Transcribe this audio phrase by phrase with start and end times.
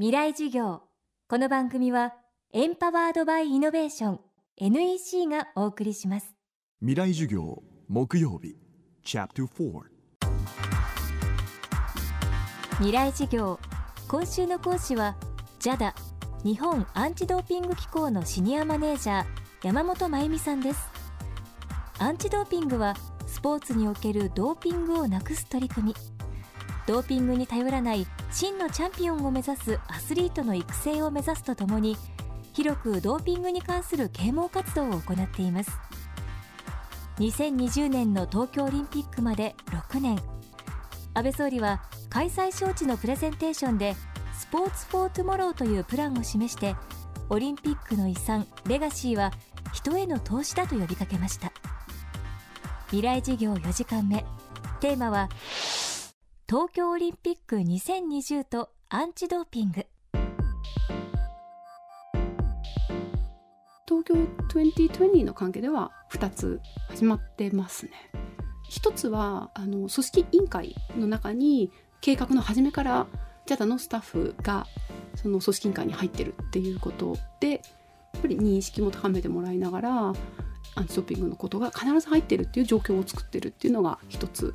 [0.00, 0.82] 未来授業。
[1.28, 2.14] この番組は
[2.52, 4.20] エンパワードバイイノベーション
[4.56, 6.36] NEC がお送りします。
[6.78, 8.54] 未来授業木曜日
[9.02, 9.82] チャプター
[12.76, 13.58] 未来授業。
[14.06, 15.16] 今週の講師は
[15.58, 15.92] JADA
[16.44, 19.24] 日本アンチドーピング機構のシニアマネージャー
[19.64, 20.80] 山本真由美さんです。
[21.98, 22.94] アンチドーピングは
[23.26, 26.17] スポーツにおけるドーピングをなくす取り組み
[26.88, 31.98] ドーピングに頼らない真のチャンピオンを目指すアスリートの育成を目指すとともに
[32.54, 35.70] 広くドーピングに関する啓蒙活動を行っています。
[37.18, 40.18] 2020年の東京オリンピックまで6年。
[41.12, 43.94] 安倍総理は開催招致のプレゼンテーションで
[44.32, 46.74] Sports for Tomorrow というプランを示して
[47.28, 49.32] オリンピックの遺産レガシーは
[49.74, 51.52] 人への投資だと呼びかけました。
[52.86, 54.24] 未来事業4時間目。
[54.80, 55.28] テーマは
[56.50, 59.84] 東京オリンピック2020とアンチドーピング
[63.86, 64.14] 東京
[64.58, 67.92] 2020の関係では2つ始まってますね。
[68.66, 73.06] 一つはあの組織委員会の中に計画の初めから
[73.44, 74.66] JADA のスタッフが
[75.16, 77.60] その組織委員会に入ってるっていうことでやっ
[78.22, 80.14] ぱり認識も高めてもらいながら
[80.76, 84.54] アンチドーピングのことが必ず入ってるっていう状況を作ってるっていうのが一つ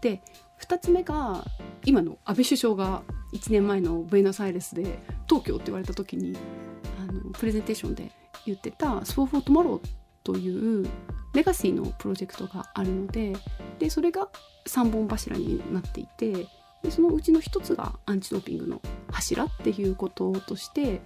[0.00, 0.22] で
[0.68, 1.44] 2つ目が
[1.84, 3.02] 今の安倍首相が
[3.32, 6.36] 1年前のブエノスアイレスで東京って言われた時に
[7.00, 8.10] あのプレゼンテーションで
[8.44, 9.88] 言ってた「スポーフォートマロー」
[10.24, 10.86] という
[11.34, 13.34] レガシーのプロジェクトがあるので
[13.78, 14.28] でそれが
[14.66, 16.46] 3本柱になっていて
[16.82, 21.00] でそのうちの1つがアンチドーピングの柱っていうこととして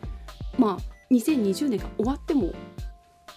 [0.58, 2.52] まあ2020年が終わっても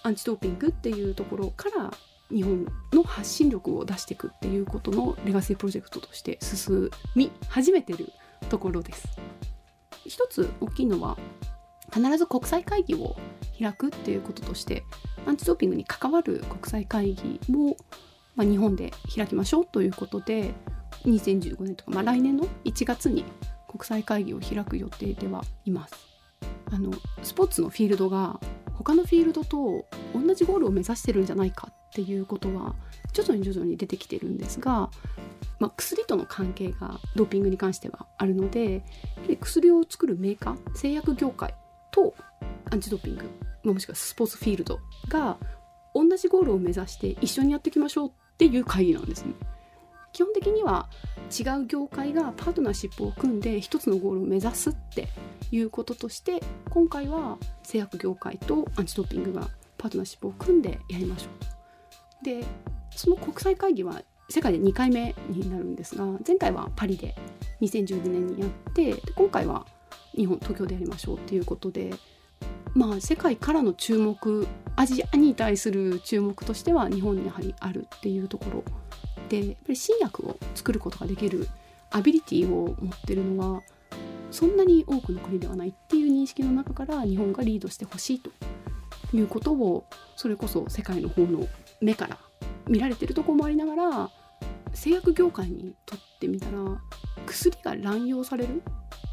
[0.02, 1.92] アンチドーピングっていうところから
[2.30, 8.12] 日本の発信力を出していくっていうことのレガシープロジェクトとして進み始めてる
[8.48, 9.08] ところです。
[10.04, 11.16] 一つ大きいのは
[11.92, 13.16] 必ず国際会議を
[13.58, 14.84] 開くっていうこととして
[15.26, 17.76] アンチドーピングに関わる国際会議も、
[18.34, 20.54] まあ、日本で開きましょうということで
[21.04, 23.24] 2015年とか、まあ、来年の1月に
[23.68, 25.94] 国際会議を開く予定ではいます。
[26.72, 26.90] あの
[27.22, 28.40] スポーツのフィールドが
[28.74, 32.74] 他のフィールドと同じゴールを目指してるんじゃないかっていうことは
[33.14, 34.90] 徐々に徐々に出てきてるんですが、
[35.58, 38.84] まあ、薬との関係がドーピングに関してはあるので
[39.40, 41.54] 薬を作るメーカー製薬業界
[41.90, 42.14] と
[42.70, 45.38] アンチドーピングもしくはスポーツフィールドが
[45.94, 49.32] 同じゴールを目指して一緒にやっていきましょうっていう会議なんですね。
[50.12, 50.90] 基本的には
[51.30, 55.08] 違う業界がパートナーシップを組んで一つのゴールを目指すって
[55.50, 61.55] いうこととして今回は製薬業界とアンチドーピングがパートナーシップを組んでやりましょう。
[62.26, 62.44] で
[62.90, 67.14] その国際会議は世界で2回目になるんですが前回はパリで
[67.60, 69.64] 2012年にやって今回は
[70.16, 71.94] 日本東京でやりましょうっていうことで
[72.74, 78.64] まあ世界からの注目アジアに対する注目としては日本にやはりあるっていうところ
[79.28, 81.48] でやっぱり新薬を作ることができる
[81.92, 83.62] アビリティを持ってるのは
[84.32, 88.30] そんなに多くの国ではないっていう認識の中から日本がリードしてほしいと
[89.14, 89.86] いうことを
[90.16, 91.46] それこそ世界の方の
[91.80, 92.18] 目から
[92.68, 94.10] 見られてるとこもありながら
[94.72, 96.58] 製薬業界にとってみたら
[97.26, 98.62] 薬が乱用される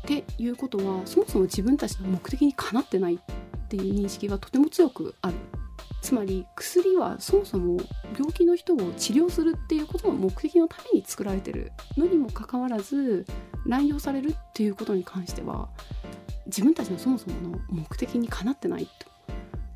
[0.03, 5.35] っていうことはそもそも自分たちの目的にかなってないっていう認識がとても強くある
[6.01, 7.77] つまり薬はそもそも
[8.17, 13.25] 病気の人を治療するっていうことの目的のために作られてるのにもかかわらず
[13.65, 15.69] 乱用されるっていうことに関しては
[16.45, 18.91] 自分たちのそもそもの目的にかなってないと。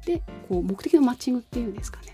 [0.06, 2.14] でこう目的のマッチングっていうんですかね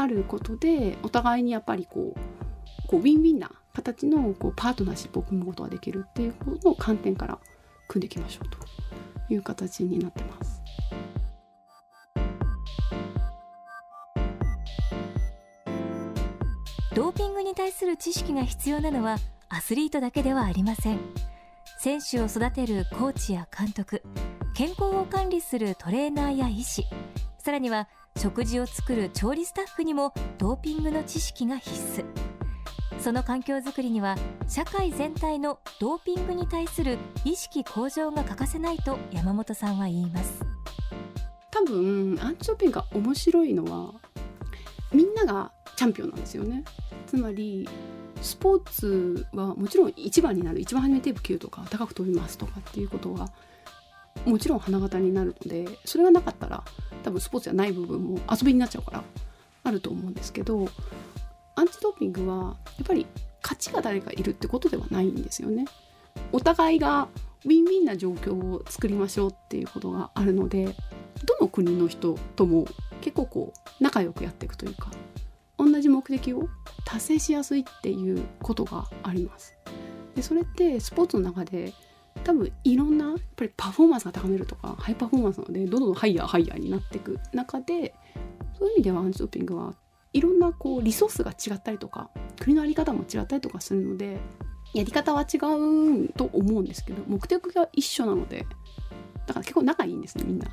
[0.00, 7.38] あることでお互いにやっぱりこうこうウィンウィンな形のこうパートナーシップを組むことができるっていうことの観点から
[7.86, 8.58] 組んでいきましょうと
[9.32, 10.60] いう形になってます。
[16.94, 19.18] ドーピングに対する知識が必要なのは
[19.48, 20.98] アスリートだけではありません
[21.78, 24.02] 選手を育てるコーチや監督
[24.54, 26.84] 健康を管理するトレーナーや医師
[27.42, 27.88] さらには
[28.18, 32.04] 食事を作る調理スタッフにもドーピングの知識が必須。
[33.00, 40.44] その環境づくりには社会全体のドーピングに対する意識向上が欠かせないと山本さんは言います。
[41.50, 43.94] 多分アンチョピンが面白いのは
[44.92, 46.62] みんながチャンピオンなんですよね。
[47.06, 47.66] つまり
[48.20, 50.60] スポーツはもちろん一番になる。
[50.60, 53.30] 一番初めテープ切るとか高く飛びますとかっていうことは
[54.24, 56.62] もちろん花形になるのでそれがなかったら
[57.02, 59.04] 多分スポーツじゃない部分も遊びになっちゃうから
[59.64, 60.68] あると思うんですけど
[61.56, 63.06] アンチドーピングはやっぱり
[63.42, 65.64] 勝ちが誰かいるってことではないんですよね。
[66.32, 67.08] お互いが
[67.44, 70.74] ウィンウィンな状況を作りましょうっていうことがあるので
[71.24, 72.66] どの国の人とも
[73.00, 74.90] 結構こう仲良くやっていくというか
[75.56, 76.48] 同じ目的を
[76.84, 79.54] 達成しやすいっていうことがあります。
[80.14, 81.72] でそれってスポーツの中で
[82.24, 87.94] 多分いろんなやっぱりパフォーマンスが高めるとかハイパフォーマンスなのでどんどんハイヤーハイヤーになっていく中で
[88.58, 89.74] そういう意味ではアンチドーピングは
[90.12, 92.10] いろんなこうリソースが違ったりとか
[92.40, 94.18] 国の在り方も違ったりとかするので
[94.74, 98.46] やり方は違うと思うんですけど目的が一緒なので
[99.26, 100.46] だから結構仲いいんですねみんな。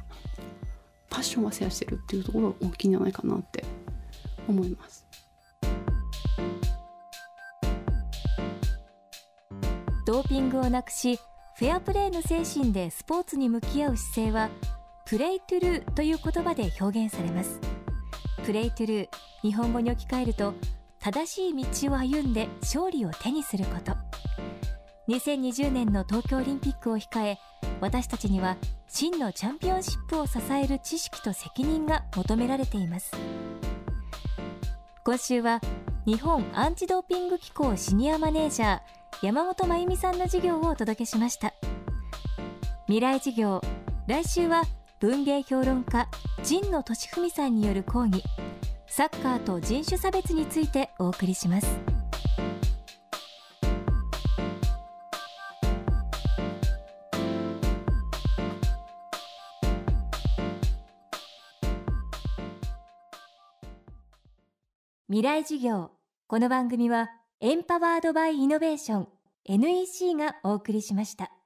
[1.10, 3.64] パッションはシェアしてるっていうところが大きいんじゃないかなって
[4.48, 5.06] 思います。
[10.06, 11.20] ドーピングをなくし
[11.58, 14.52] フェアプレーの精神でスポーツに向き合う姿勢は
[15.08, 17.60] プレイトゥルーという言葉で表現されます。
[18.46, 19.08] プレイトゥルー
[19.42, 20.54] 日本語に置き換えると
[21.00, 23.94] 正しい道を歩んで勝利を手にすること。
[25.08, 27.40] 2020年の東京オリンピックを控え
[27.82, 28.56] 私たちには
[28.88, 33.14] 真のチャンピオンシップを支える知識と責任が求められています。
[35.04, 35.60] 今週は
[36.06, 41.56] 日本アンチドーピング機構シニアマネージャー山本真由美さんの授業をお届けしました。
[42.86, 43.62] 未来授業
[44.08, 44.62] 来週は
[45.00, 46.08] 文芸評論家
[46.48, 48.24] 神野俊文さんによる講義
[48.86, 51.68] サッカーと人種差別についてお送りします。
[65.10, 65.90] 未来授業
[66.28, 69.08] この番組はエンパワードバイイノベーション
[69.46, 71.37] NEC がお送りしました。